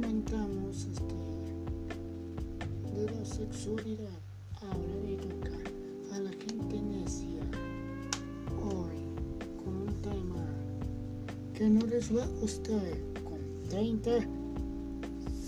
[0.00, 1.14] comentamos este,
[2.94, 4.20] de la sexualidad.
[4.62, 5.56] Ahora le toca
[6.14, 7.42] a la gente necia
[8.62, 9.02] hoy
[9.64, 10.46] con un tema
[11.52, 13.40] que no les va a gustar con
[13.70, 14.20] 30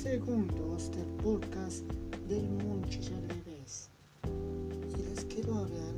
[0.02, 1.84] segundos del podcast
[2.28, 3.88] del Munchis al revés.
[4.98, 5.89] Y les quiero hablar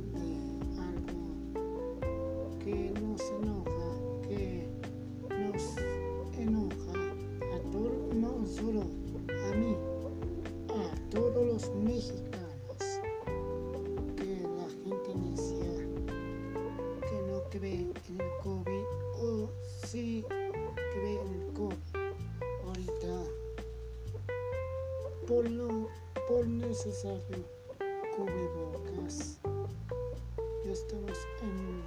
[19.93, 20.25] o sí
[20.93, 21.77] cree en el COVID.
[22.65, 23.13] Ahorita,
[25.27, 25.87] por, lo,
[26.27, 27.45] por necesario,
[28.15, 29.39] cubrebocas.
[30.65, 31.83] Ya estamos en,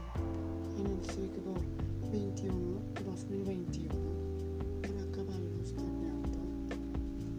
[0.79, 1.55] en el siglo
[2.13, 3.95] 21, 2021,
[4.83, 6.39] para acabarnos terminando.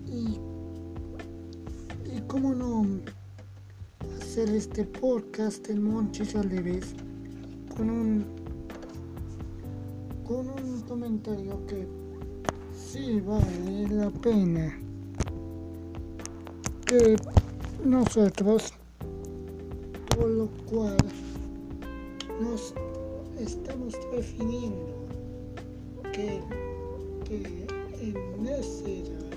[0.05, 0.39] Y,
[2.13, 2.85] y cómo no
[4.19, 6.93] hacer este podcast en Monchis al revés
[7.75, 8.46] con un
[10.27, 11.87] con un comentario que
[12.75, 14.77] sí vale la pena
[16.85, 17.15] que
[17.85, 18.73] nosotros
[20.17, 20.97] por lo cual
[22.41, 22.73] nos
[23.39, 25.07] estamos definiendo
[26.11, 26.41] que,
[27.23, 27.67] que
[28.01, 29.31] en necedad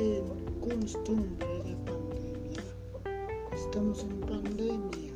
[0.00, 0.24] en
[0.60, 2.62] costumbre de pandemia.
[3.52, 5.07] Estamos en pandemia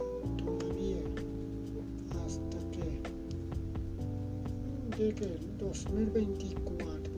[5.03, 7.13] llegue el 2024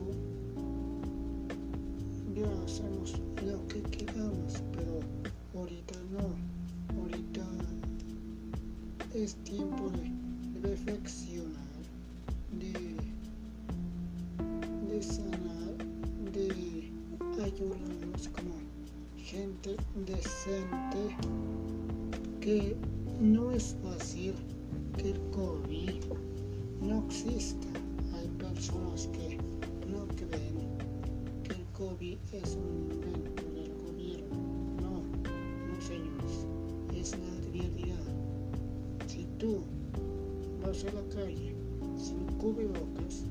[2.35, 3.13] ya hacemos
[3.45, 5.01] lo que queramos pero
[5.55, 7.45] ahorita no ahorita
[9.13, 11.83] es tiempo de reflexionar
[12.59, 12.73] de,
[14.89, 15.77] de sanar
[16.33, 16.91] de
[17.43, 18.55] ayudarnos como
[19.15, 21.15] gente decente
[22.41, 22.75] que
[23.21, 24.33] no es fácil
[24.97, 26.34] que el COVID
[26.81, 27.67] no exista.
[28.13, 29.37] Hay personas que
[29.87, 30.77] no creen
[31.43, 34.37] que el COVID es un invento del gobierno.
[34.81, 35.03] No,
[35.67, 36.45] no señores,
[36.95, 38.03] es la realidad.
[39.07, 39.63] Si tú
[40.63, 41.55] vas a la calle
[41.97, 43.25] sin cubrebocas,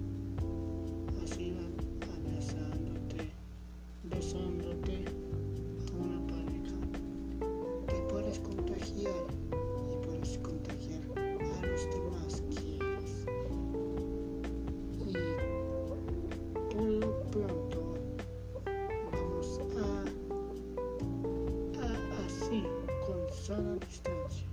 [23.45, 24.49] sana distancia.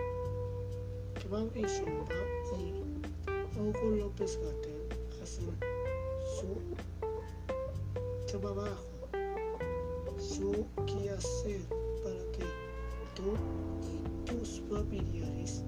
[1.13, 2.19] Claudia Silva
[2.59, 2.84] y
[3.57, 4.84] Hugo López Gatel
[5.24, 5.47] hacen
[6.35, 6.59] su
[8.38, 9.07] trabajo,
[10.19, 11.62] su quehacer
[12.03, 12.44] para que
[13.16, 13.31] tú
[13.88, 13.96] y
[14.29, 15.63] tus familiares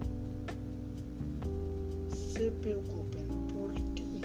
[2.34, 4.20] se preocupen por ti.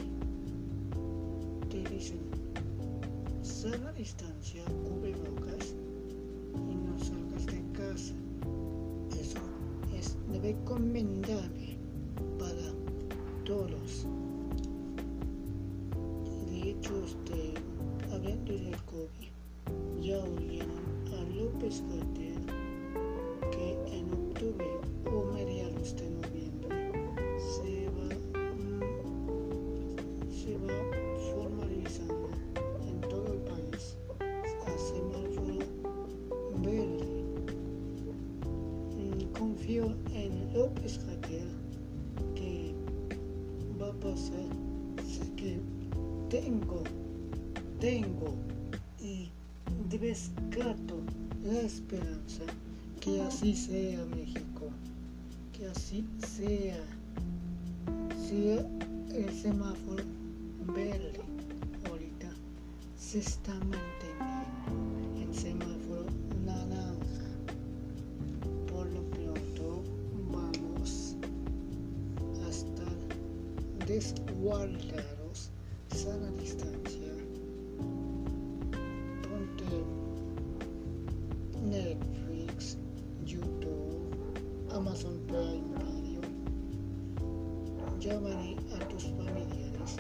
[1.70, 2.22] Te dicen,
[3.42, 5.76] sana distancia, cubrebocas
[6.68, 8.14] y no salgas de casa.
[9.98, 11.76] Es recomendable
[12.38, 12.72] para
[13.44, 14.06] todos.
[16.48, 17.54] De hecho, este,
[18.12, 22.46] hablando del COVID, ya oyeron a López Gatel
[23.50, 24.68] que en octubre
[25.12, 26.17] o mediados de
[39.38, 41.48] Confío en López Gatel
[42.34, 42.74] que
[43.80, 44.48] va a pasar.
[45.36, 45.60] Que
[46.28, 46.82] tengo,
[47.78, 48.34] tengo
[49.00, 49.30] y
[50.00, 51.00] rescato
[51.44, 52.42] la esperanza
[53.00, 54.70] que así sea México,
[55.52, 56.84] que así sea,
[58.28, 58.66] sea
[59.14, 60.04] el semáforo
[60.74, 61.20] verde
[61.88, 62.28] ahorita
[62.98, 64.07] se está manteniendo
[75.98, 77.12] sana distancia.
[79.22, 79.84] Ponte
[81.62, 82.76] Netflix,
[83.24, 84.14] YouTube,
[84.70, 86.20] Amazon Prime Video.
[88.00, 89.96] Llámale a tus familiares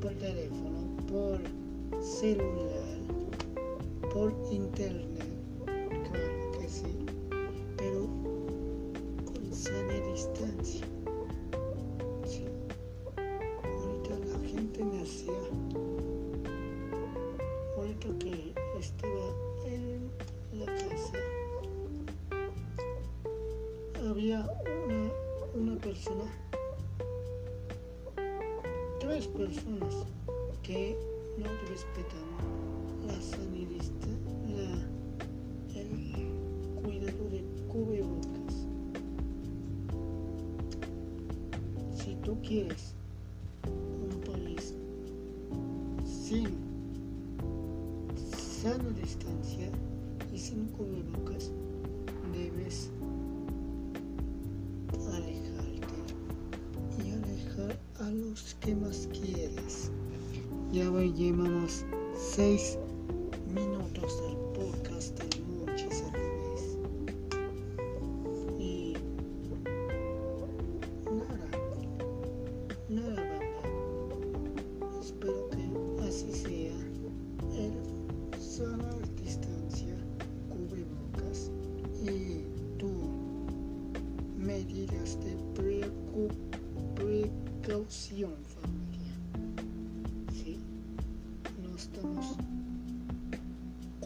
[0.00, 1.40] por teléfono, por
[2.02, 2.98] celular,
[4.12, 5.06] por internet,
[5.64, 7.06] claro que sí,
[7.76, 8.08] pero
[9.24, 10.99] con sana distancia.
[14.80, 15.34] Pertenecía
[17.76, 19.34] ahorita que estaba
[19.66, 20.10] en
[20.52, 21.18] la casa
[24.08, 24.48] había
[24.86, 25.12] una,
[25.54, 26.24] una persona
[29.00, 30.06] tres personas
[30.62, 30.96] que
[31.36, 33.84] no respetaban la sanidad
[34.48, 36.32] la, el
[36.82, 38.66] cuidado de cubrebocas.
[41.94, 42.94] Si tú quieres
[49.00, 49.70] distancia
[50.32, 51.50] y sin cubrebocas,
[52.32, 52.90] debes
[55.12, 55.96] alejarte
[57.04, 59.90] y alejar a los que más quieres.
[60.72, 61.84] Ya llevamos
[62.16, 62.78] seis
[63.54, 65.39] minutos del podcast
[87.90, 88.24] Sí,
[91.60, 92.36] no estamos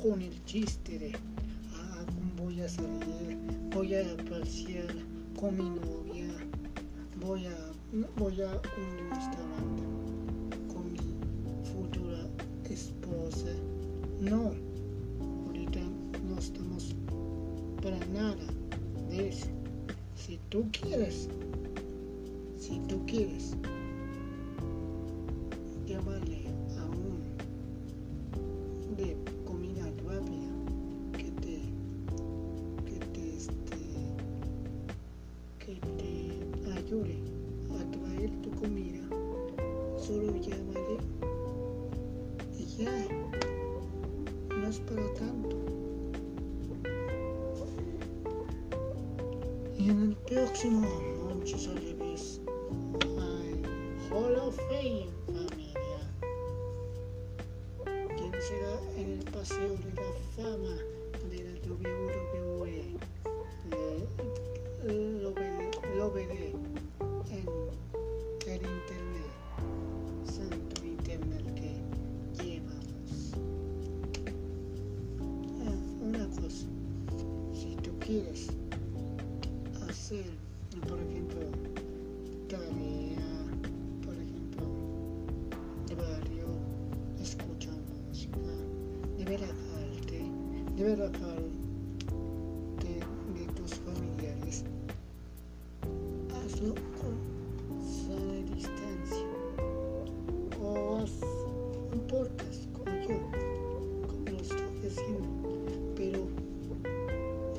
[0.02, 1.12] con el chiste de
[1.74, 3.36] ah, voy a salir,
[3.74, 4.88] voy a pasear
[5.38, 6.32] con mi novia,
[7.20, 7.74] voy a
[8.16, 9.82] voy a un restaurante
[10.72, 10.98] con mi
[11.62, 12.26] futura
[12.70, 13.50] esposa.
[14.18, 14.54] No,
[15.46, 15.80] ahorita
[16.26, 16.94] no estamos
[17.82, 18.46] para nada
[19.10, 19.48] de eso.
[20.16, 21.28] Si tú quieres,
[22.64, 23.54] si tú quieres,
[25.86, 26.46] llámale
[26.78, 27.20] a un
[28.96, 30.48] de comida rápida
[31.12, 31.60] que te,
[32.86, 33.76] que te, este,
[35.58, 37.18] que te ayude
[37.78, 39.04] a traer tu comida.
[39.98, 40.96] Solo llámale
[42.58, 43.08] y ya,
[44.58, 45.56] no es para tanto.
[49.78, 50.88] Y en el próximo
[51.28, 51.68] Monchis
[59.50, 60.74] en de la fama
[61.30, 62.96] de la WWE?
[63.70, 66.52] Le- lo, veré, lo veré
[67.30, 67.46] en
[68.46, 69.32] el internet,
[70.24, 71.82] santo internet que
[72.42, 73.32] llevamos.
[75.66, 76.66] Ah, una cosa,
[77.52, 78.48] si tú quieres
[90.84, 91.48] debe alejarte
[93.34, 94.64] de tus familiares.
[96.34, 97.14] Hazlo con
[97.80, 99.26] sana distancia.
[100.62, 101.12] O haz
[101.92, 103.18] un podcast como yo,
[104.08, 105.28] como lo estoy haciendo,
[105.96, 106.20] pero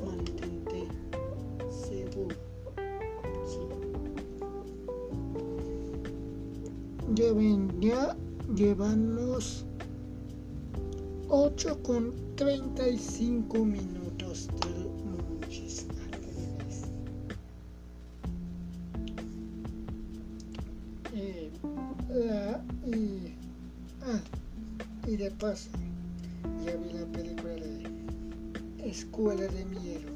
[0.05, 0.87] mantente
[1.87, 2.35] seguro.
[3.47, 3.59] Sí.
[7.15, 8.15] Ya ven, ya
[8.53, 9.64] llevamos
[11.55, 15.85] 8 con 35 minutos del Monchis.
[21.13, 21.49] Eh,
[22.09, 23.35] la- y,
[24.01, 24.19] ah,
[25.07, 25.69] y de paso,
[26.65, 30.14] ya vi la película de Escuela de Miedo.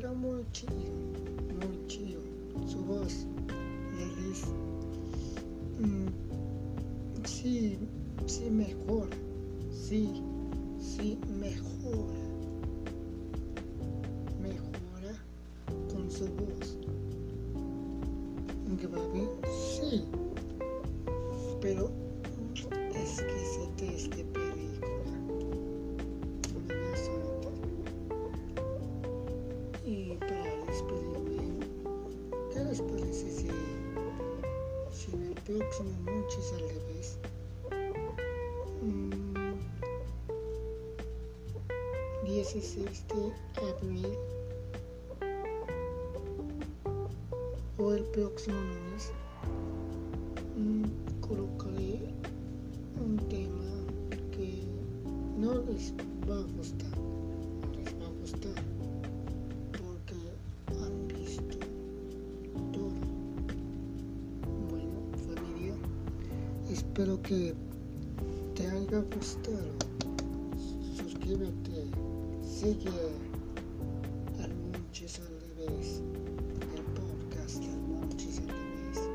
[0.00, 0.72] Quedó muy chido,
[1.60, 2.20] muy chido.
[2.66, 3.26] Su voz,
[3.96, 4.44] Liz,
[5.78, 6.08] mm,
[7.24, 7.78] sí,
[8.26, 9.16] sí mejora,
[9.70, 10.10] sí,
[10.80, 12.18] sí mejora.
[14.42, 15.14] Mejora
[15.92, 16.76] con su voz.
[18.82, 19.28] Grave,
[19.78, 20.04] sí,
[21.60, 21.88] pero
[22.96, 24.43] es que se te este
[35.64, 37.18] próximo Monchis al revés.
[38.82, 39.54] Mm,
[42.24, 43.32] 16 de
[43.70, 44.18] abril.
[47.78, 49.12] O el próximo lunes
[66.94, 67.52] espero que
[68.54, 69.72] te haya gustado,
[70.96, 71.90] suscríbete,
[72.40, 72.88] sigue
[74.40, 76.02] al Monchis al revés,
[76.72, 79.10] el podcast del Monchis al revés.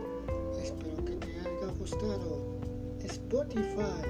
[0.62, 2.60] Espero que te haya gustado.
[3.02, 4.04] Spotify,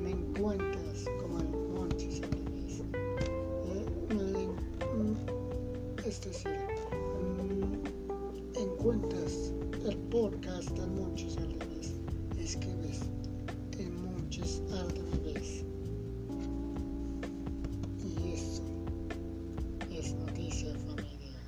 [0.00, 2.82] me encuentras como el Monchis al revés.
[6.06, 6.56] Es decir,
[8.54, 9.52] encuentras
[9.88, 11.67] el podcast del Monchis al revés.
[12.48, 13.00] Escribes
[13.78, 15.64] el Monchis al revés.
[18.00, 18.62] Y eso
[19.90, 21.42] es noticia familia.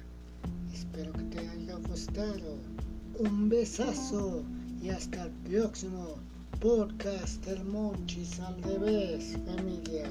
[0.71, 2.59] Espero que te haya gustado.
[3.19, 4.45] Un besazo
[4.83, 6.17] y hasta el próximo
[6.61, 10.07] podcast del Monchis al revés familia.